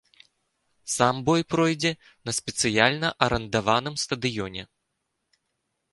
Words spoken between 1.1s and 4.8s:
бой пройдзе на спецыяльна арандаваным стадыёне.